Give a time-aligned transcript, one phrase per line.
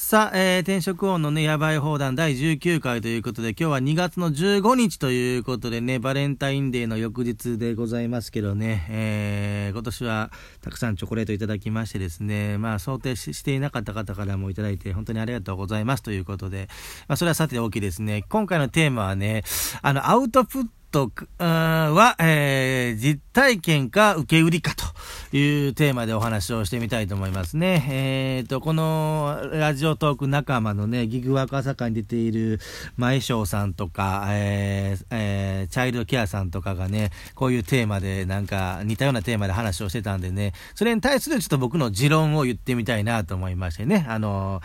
[0.00, 10.30] さあ、えー、転職王のね、やばい放談第19回ということで、今日は2月の15日ということでね、バレンタインデーの翌日でございますけどね、えー、今年は
[10.60, 16.68] たくさんチョコレートいただきましてですね、まあ、想定していなかった方からもいただいて、本当にありがとうございますということで、
[17.08, 19.42] まあ、それはさておきですね、今回のテーマはね、
[19.82, 24.84] あの、アウトプットは、えー、実体験か受け売りかと。
[25.32, 27.86] いうテーマでお話をしてみたいと思いますね。
[27.88, 32.60] えーと、このラジオトーク仲間のね、ギグワーク朝会に出ている
[32.96, 44.62] 前翔さんとか、えー、えー、チャイルドケアさんとかがね、こういうテーマでなんか似たようなテーマで話をしてたんでね、それに対するちょっと僕の持論を言ってみたいなと思いましてね、あの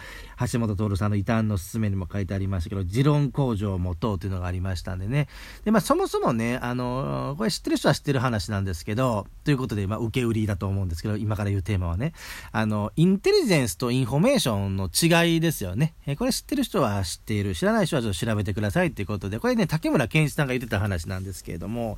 [0.51, 5.27] 橋本徹さんの異端の勧めにも書いてありましたけど、持論工場を持とうというのがありましたんでね。
[5.65, 12.13] で、まあそもそもね、あのこれ知ってる人は知ってる話なんですけど、ということで、まあ受け売りだだと思うんですけど、今から言うテーマはね、
[12.51, 15.93] あの、インテリジェンスとインフォメーションの違いですよね。
[16.05, 21.97] えこれ知ってる人は知っている、知らない人はちょっと調べてくださいっていうことで、これね、竹村健一さんが言ってた話なんですけれども、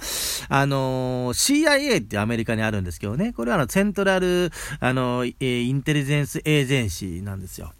[0.50, 7.74] あの CIA ってアメリカにあるんですけどね、これはあの、 Central、あの、え Intelligence Agency なんですよ。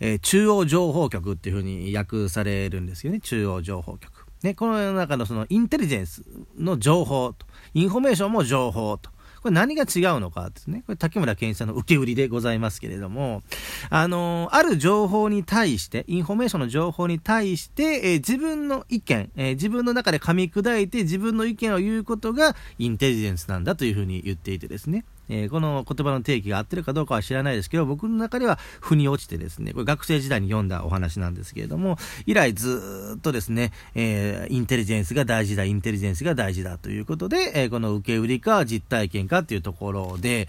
[0.00, 4.26] えー、中央情報局っていうふうに訳されるんですよね、中央情報局。
[4.42, 6.22] ね、この中のそのインテリジェンス
[6.56, 9.10] の情報と、インフォメーションも情報と。
[9.48, 10.82] これ何が違うのかですね。
[10.86, 13.42] これ竹村健一さんの受け売りでございますけれども、
[13.88, 25.06] あのー、ある情報に対して、インフォメーションの情報に対して、えー、自分の意見、えー、自分の中で噛み砕いて自分の意見を言うことがインテリジェンスなんだというふうに言っていてですね。
[25.28, 40.48] えー、この言葉の定義が合ってるかどうかは知らないですけど、僕の中では腑に落ちてですね、これ学生時代に読んだお話なんですけれども、以来ずっとですね、えー、インテリジェンスが大事だ、インテリジェンスが大事だということで、えー、この受け売りか実体験かっていうところで、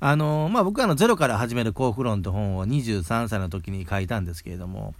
[0.00, 4.94] あの、まあ、僕はあの、ゼロから始める幸福論と本を23歳の時に書いたんですけれども、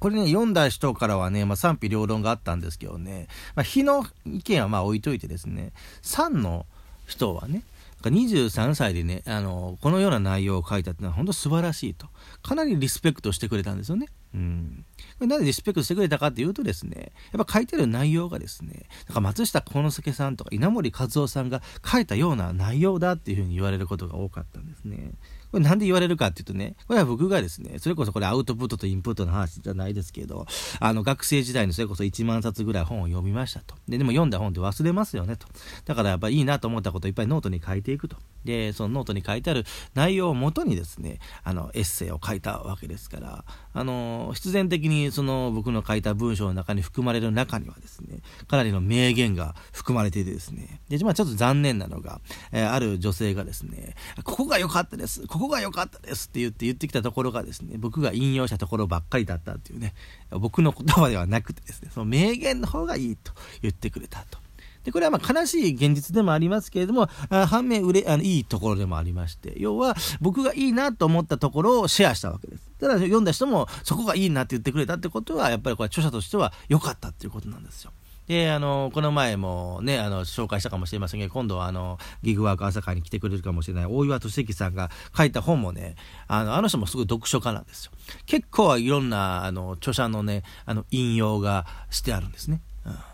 [0.00, 5.72] これね、読んだ人からはね、まあ、賛否両論があったんですけどね、まあ、日の意見はまあ置いといてですね、
[6.02, 6.64] 3の
[7.06, 7.62] 人はね、
[8.08, 12.08] 23歳でね、あの、このような内容を書いたっていうのは本当素晴らしいと。
[12.42, 14.06] かなりリスペクトしてくれたんですよね。
[14.34, 14.84] うん。
[15.18, 25.12] なんでリスペクトしてくれたかっていうとですね、やっぱ書いてる内容がですね、なんか松下幸之助さんとか稲森和夫さんが書いたような内容だっていうふうに言われることが多かったんですね。
[25.50, 30.46] これなんで言われるかっていうとね、これは僕がですね、それこそこれアウトプットとインプットの話じゃないですけど、
[30.78, 33.74] あの学生時代にそれこそ1万冊ぐらい本を読みましたと。
[33.88, 35.48] で、でも読んだ本って忘れますよねと。
[35.86, 38.16] だからやっぱいいなと思ったことをいっぱいノートに書いていくと。
[38.44, 39.64] で、そのノートに書いてある
[39.94, 52.20] 内容をもとにですね、あの、エッセイを書いたわけですから、あの、必然的にその僕の書いた文章の中に含まれる中にはですね、かなりの名言が含まれていてですね、で、まあちょっと残念なのが、
[52.52, 59.94] えー、ある女性がですね、ここが良かったです、ここが良かったですって言って言ってきたところがですね、僕が引用したところばっかりだったっていうね、
[60.30, 64.38] 僕の言葉ではなくてですね、その名言の方がいいと言ってくれたと。
[64.84, 72.70] で、これはまあ悲しい現実でもありますけれども、あ反面売れあの、いいところでもありまして、要は僕がいいなと思ったところをシェアしたわけです。
[72.80, 77.92] ただ読んだ人もそこがいいなって言ってくれたってことは、やっぱりこれ著者としては良かったっていうことなんですよ。
[78.26, 85.96] で、あの、この前もね、あの、紹介したかもしれませんけど、今度はあの、ギグワーク朝会に来てくれるかもしれない大岩俊之さんが書いた本もね、
[86.28, 87.92] あの、あの人もすごい読書家なんですよ。
[88.26, 92.60] 結構いろんな、あの、著者のね、あの、引用がしてあるんですね。
[92.86, 93.09] うん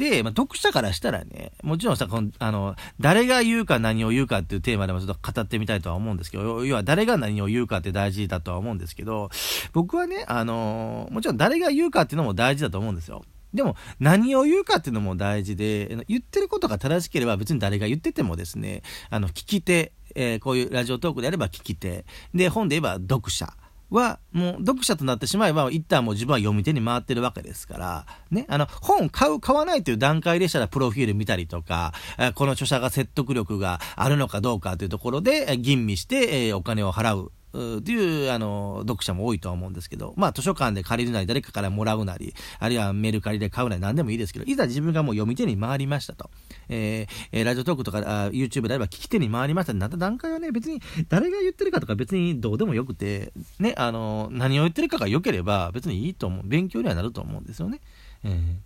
[0.00, 9.28] で、まあ、読者からしたらね、もちろんさ、この、あの、誰が言うか何を言うかっていうテーマでもちょっと語ってみたいとは思うんですけど、要は誰が何を言うかって大事だとは思うんですけど、
[9.74, 13.22] 僕はね、あの、もちろん誰が言うかっていうのも大事だと思うんですよ。
[13.52, 23.52] でも、何を言うかっていうのも大事で、言ってることが正しければ別に誰が言っててもですね、あの、聞き手、えー、こういうラジオトークであれば聞き手、で、本で言えば読者。
[23.90, 31.92] は、もう読者となってしまえば、一旦もう自分は読み手に回ってるわけですから、ね、あの、本買う、買わないという段階でしたら、プロフィール見たりとか、
[32.34, 37.32] この著者が説得力があるのかどうかというところで、吟味して、お金を払う。
[37.50, 46.30] っていうあの読者も多いとは思うんですけど、まあ図書館で借りるなり、誰かからもらうなり、あるいはメルカリで買うなり何でもいいですけど、いざ自分がもう読み手に回りましたと。
[46.68, 56.46] えー、ラジオトークとかあ YouTube であれば聞き手に回りましたってなった段階はね、別に誰が言ってるかとか別にどうでもよくて、ね、あの、何を言ってるかが良ければ別にいいと思う。
[56.46, 57.80] 勉強にはなると思うんですよね。
[58.24, 58.56] えー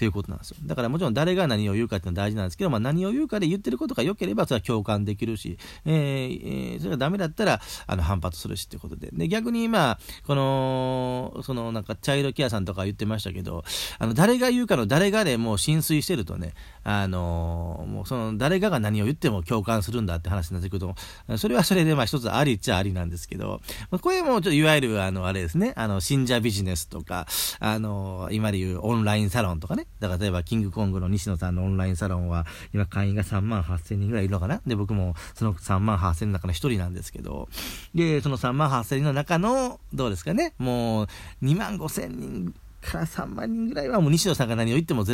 [0.00, 0.56] ということなんですよ。
[0.64, 9.10] だからもちろん誰が何を言うかっていうのは大事なんですけど、まあ、何を言うかで言ってることが良ければ、それは共感できるし、えー、え、それがダメだったら、あの、反発するしっていうことで。
[9.12, 13.62] で、逆に、まあ、この、その、なんか、チャイルドケアさんとか言ってましたけど、
[13.98, 20.94] あの、誰が言うかの誰がでもう浸水してるとね、あのもうその、誰かが何を言っても共感するんだって話になってくると、
[21.36, 23.60] それはそれで、まあ、一つありっちゃありなんですけど、
[24.00, 27.26] これもちょっといわゆる、あの、あれですね、あの、信者ビジネスとか、
[27.58, 34.62] あの、今で言うオンラインサロンとかね、だから例えば、キングコングの西野さんのオンラインサロンは、今会員が3万8000人ぐらいいるのかな？
[34.66, 37.48] で、僕もその3万8000人の中の1人なんですけど、
[37.94, 41.06] で、その3万8000人の中の、どうですかね、もう、
[41.42, 45.04] 2万5000人から3万人ぐらいはもう西野さんが何を言っても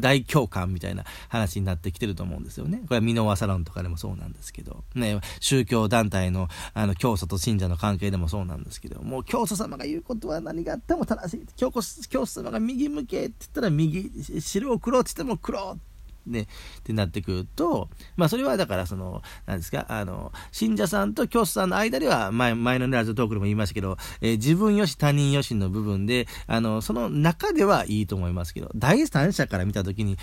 [0.00, 2.78] 大共感みたいな話になってきてると思うんですよね。
[2.88, 11.46] これは箕輪サロンとかでもそうなんですけど、ね、宗教団体のあの教祖と信者の関係でもそうなんですけど、もう教祖様が言うことは何があっても正しい。
[11.56, 14.10] 教教祖様が右向けって言ったら右、
[14.40, 15.78] 白を黒って言っても黒
[16.28, 16.46] ね、っ
[16.82, 30.16] てなってくると、まあそれはだからその、なんですか、あの、信者さんと教師さんの間では、前、前のラジオトークでも言いましたけど、えー、自分よし他人よしの部分で、あの、その中ではいいと思いますけど、第三者から見たときに、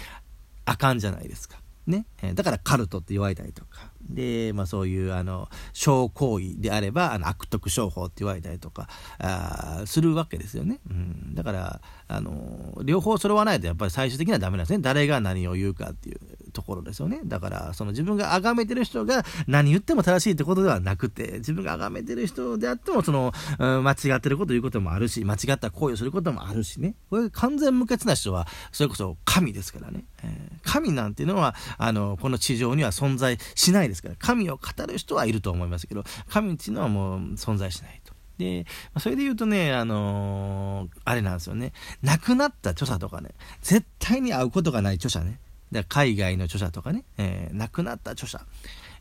[0.66, 1.60] あかんじゃないですか。
[1.88, 2.34] ねえ。
[2.34, 3.92] だからカルトって言われたりとか。
[4.10, 8.88] で、まあそういう、あの、小行為であれば、あの、悪徳商法って言われたりとか、
[9.20, 10.80] あするわけですよね。
[10.90, 11.36] うん。
[11.36, 14.80] だから、あの、両方揃わないとやっぱり最終的にはダメなんですね。
[14.80, 16.20] 誰が何を言うかっていう
[16.52, 17.22] ところですよね。
[17.26, 26.96] だから、その自分が崇めてる人が何言っても正しいってことではなくて、自分が崇めてる人であっても、その、うん、間違ってること言うこともあるし、間違った行為をすることもあるしね。
[27.10, 30.06] これ完全無欠な人は、それこそ神ですからね。
[30.24, 38.14] えー、神なんていうのは、あの、この地上には存在しないですから、神を語る人はいると思いますけど、神っていうのはもう存在しないと。
[38.38, 38.66] で、
[39.00, 41.74] それで言うとね、あのー、あれなんですよね。
[42.04, 43.32] 亡くなった著者とかね、
[43.62, 45.40] 絶対に会うことがない著者ね。
[45.90, 48.46] 海外の著者とかね、えー、亡くなった著者、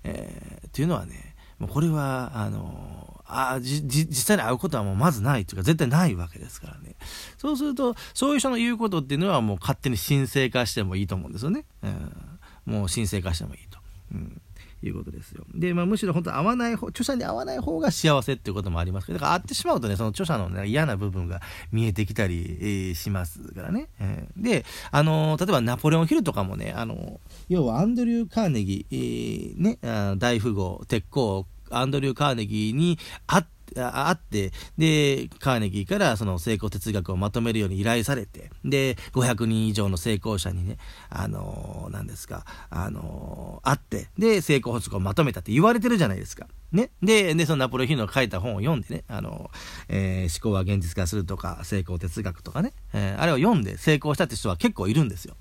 [0.03, 6.95] えー、っていうのはね、もうこれは、あのー、あ実際に会うことはもうまずないっていうか、絶対ないわけですからね。
[7.39, 11.65] そうすると、そういう人の言うことっていうのはもう勝手に神聖化してもいいと思うんですよね。
[11.83, 13.79] うん、もう神聖化してもいいと。
[14.13, 14.41] うん
[14.89, 15.45] いうことですよ。
[15.55, 21.41] で、まあ、むしろ本当合わない方、著者に合わない方が幸せっていうこともありますけど、だから会ってしまうとね、その著者の、ね、嫌な部分が
[21.73, 23.89] 見えてきたり、えー、しますからね。
[24.01, 29.79] えー、で、あのー、例えばナポレオンヒルとかもね、あの要はアンドリュー・カーネギー、えね、
[30.19, 40.79] 大富豪、鉄鋼、アンドリュー・カーネギーに会ってあって、で、カーネギーからその成功哲学をまとめるように依頼されて、で、500人以上の成功者にね、
[41.11, 46.47] あのー、何ですか、あのー、会って、で、成功法則をまとめたって言われてるじゃないですか。
[46.73, 46.91] ね。
[47.03, 49.51] で、で、そのナポレオンヒルの書いた本を読んでね、あの、
[49.89, 55.37] えー、思考は現実化するとか、成功哲学とかね、えー、あれを読んで成功したって人は結構いるんですよ。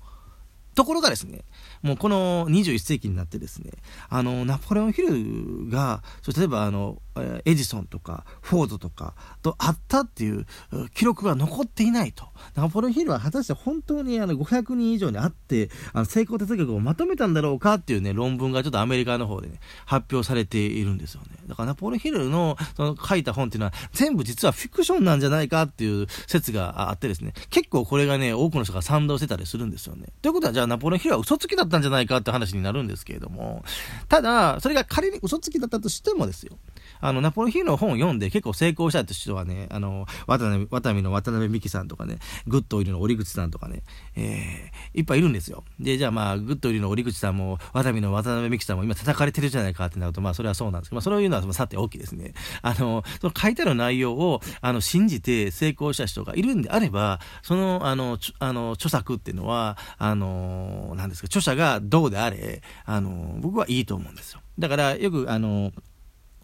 [0.74, 1.44] ところがですね、
[1.82, 3.70] もうこの21世紀になってですね、
[4.08, 6.02] あの、ナポレオンヒルが、
[6.36, 6.98] 例えばあの、
[7.44, 10.46] エジソンとかフォードとかと会ったっていう
[10.94, 12.26] 記録が残っていないと。
[12.54, 21.28] ナポレオンヒルは果たして本当にあの500人以上に会って、あの成功哲学をまとめたんだろうかっていうね、論文がちょっとアメリカの方でね、発表されているんですよね。
[21.46, 30.08] だからナポレオンヒルのその書いた本っていうのは全部実はフィクションなんじゃないかっていう説があってですね、結構これがね、多くの人が賛同してたりするんですよね。
[30.22, 33.64] ということはじゃあナポレオンヒルは嘘つきだったんじゃないかって話になるんですけれども、
[34.08, 36.58] ただ、それが仮に嘘つきだったとしてもですよ、
[37.00, 43.82] あの、ナポレオンヒルの本を読んで結構成功したって人はね、あの、渡辺、渡辺の渡辺美樹さんとかね、グッドイルの折口さんとかね、
[44.16, 45.64] えー、いっぱいいるんですよ。
[45.78, 52.34] で、じゃあまあ、グッドイルの折口さんも、渡辺の渡辺美樹さんも今叩かれてるじゃないかってなると、まあ、それはそうなんですけど、まあ、それを言うのはさて大きいですね。
[52.62, 64.40] あの、その書いてある内容を、あの、信じて成功した人がいるんであれば、その、あの、あの、著作っていうのは、あの、なんですか、著者がどうであれ、あの、僕はいいと思うんですよ。
[64.58, 65.72] だから、よく、あの、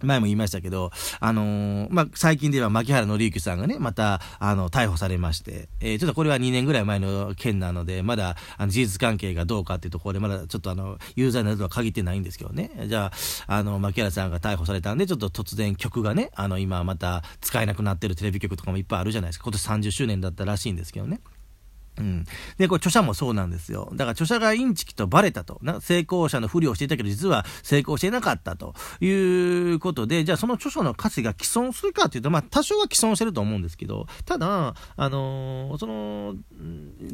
[0.03, 0.91] 前も言いましたけど、
[1.21, 12.71] あのー、まあ、最近では牧原紀之さんがね、また、あの、逮捕されまして、えー、ちょっとこれは2年ぐらい前の件なので、まだ、あの、事実関係がどうかっていうところで、まだちょっとあの、有罪などとは限ってないんですけどね。
[12.87, 13.13] じゃ
[13.47, 19.45] あ、あの、牧原さんが逮捕されたんで、ちょっと突然曲がね、あの、今また使えなくなってるテレビ局とかもいっぱいあるじゃないですか。
[19.45, 21.21] 今年30周年だったらしいんですけどね。
[22.01, 22.25] うん。
[22.59, 23.89] で、これ著者もそうなんですよ。
[23.93, 25.59] だから著者がインチキとバレたと。
[25.63, 36.35] な成功者のふりをしていたけど、実は成功していなかったということで、じゃあその著書の価値が既存するかというと、まあ多少は既存してると思うんですけど、ただ、あのー、その、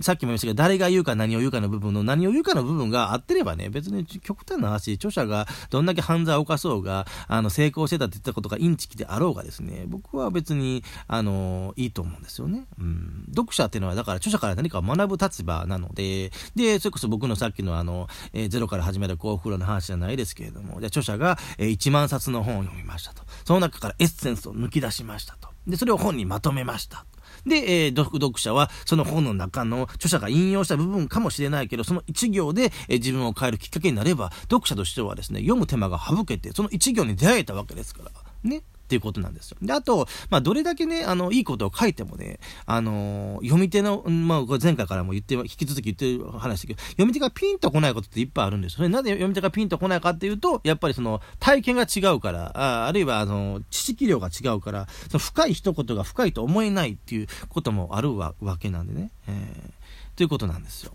[0.01, 12.67] さっきも言いましたけど、誰が言うか何を言うかの部分の何を言うかの部分が合ってればね、別に極端な話、著者がどんだけ犯罪を犯そうが、あの、成功してたって言ったことがインチキであろうがですね、僕は別に、あのー、いいと思うんですよね。
[12.79, 13.25] うん。
[13.35, 23.23] 読者っていうのは、だから著者から何かか学ぶ立場なので、で、それこそ僕のさっきのあの、えー、ゼロから始める幸福論の話じゃないですけれども、じゃ著者が、えー、1万冊の本を読みましたと。
[23.45, 25.49] その中からエッセンスを抜き出しましたと。
[25.67, 27.07] で、それを本にまとめました。
[27.45, 38.11] で、えー、読者はその本の中の著者が引用した部分かもしれないけど、その一行で、えー、自分を変えるきっかけになれば、読者としてはですね、読む手間が省けて、その一行に出会えたわけですから。
[38.43, 38.63] ね。
[38.87, 39.57] っていうことなんですよ。
[39.61, 48.77] で、あと、まあ、どれだけね、あの、いいことを書いてもね、あの読み手の、まあ、前回からも言って、引き続き言ってる話だけど、読み手がピンとこないことっていっぱいあるんですよ。
[48.79, 59.11] それなぜ読み手がピンとこないかっていうと、やっぱりその、体験が違うから、ああるいは、あの、知識量が違うから、その深い一言が深いと思えないっていうこともあるわけなんでね。
[59.27, 60.93] えー、ということなんですよ。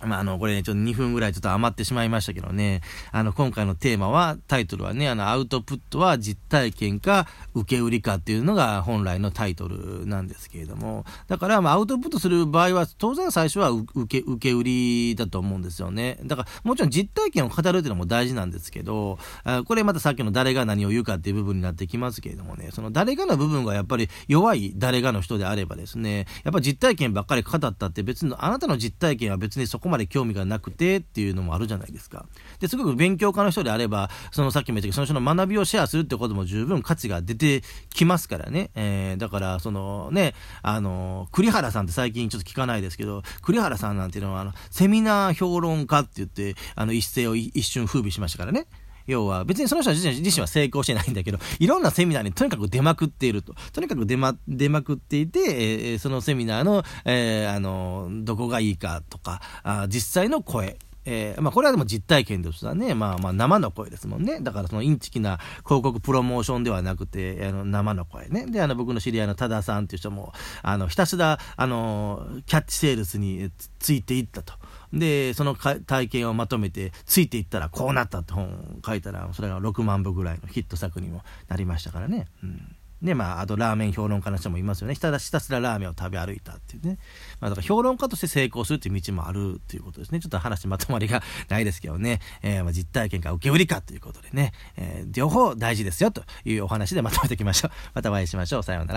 [0.00, 2.80] まあ、あの、これね、ちょっと2分ぐらいちょっと余ってしまいましたけどね、
[3.12, 16.18] あの、今回のテーマは、タイトルはね、あの、アウトプットは実体験か受け売りかっていうのが本来のタイトルなんですけれども、だから、まあ、アウトプットする場合は、当然最初は受け、受け売りだと思うんですよね。
[16.24, 32.26] だから、もちろん実体験を語るっていうのも大事なんですけど、あこれまたさっきの誰が何を言うかっていう部分になってきますけれどもね、その誰がの部分がやっぱり弱い誰がの人であればですね、やっぱ実体験ばっかり語ったって別に、あなたの実体験は別にそここまで興味がなくてっていうのもあるじゃないですか。
[32.60, 38.70] で、すごく勉強家の人であれば、そのさっきも言ったけど、その人の学びをシェアするってことも十分価値が出てきますからね。
[38.74, 48.66] えー、だから、そのね、あの、栗原さんって最近ちょっと聞かないですけど、栗原さんなんていうのは、あの、セミナー評論家って言って、あの、一世を一瞬風靡しましたからね。
[49.08, 53.54] 要は、別にその人自身自身は成功してないんだけど、いろんなセミナーにとにかく出まくっていると。
[53.72, 60.78] とにかく出ま、出まくっていて、えー、そのセミナーの、えー、あの、どこがいいかとか、あ実際の声、
[61.10, 62.94] えー、まあ、これはでも実体験ですわね。
[62.94, 64.40] まあまあ生の声ですもんね。
[64.40, 68.44] だからそのインチキな広告プロモーションではなくて、あの生の声ね。
[68.46, 74.52] で、あの僕の知り合いの多田さんっていう人も、あの、ひたすら、あの、キャッチセールスについていったと。
[74.92, 78.48] で、その体験をまとめて、ついていったらこうなったって本を
[78.84, 82.26] 書いたら、それが6万部ぐらいのヒット作にもなりましたからね。
[82.42, 84.94] うんで、まあ、あとラーメン評論家の人もいますよね。
[84.94, 86.98] ひたひたすらラーメンを食べ歩いたっていうね。
[87.40, 90.18] まあ、だから評論家として成功するっていう道もあるっていうことですね。
[90.18, 92.20] ちょっと話まとまりがないですけどね。
[92.42, 94.52] えー、まあ、実体験か受け売りかということでね。
[94.76, 97.70] えー、両方大事ですよというお話でまとめておきましょう。
[97.94, 98.62] またお会いしましょう。
[98.64, 98.86] さようなら。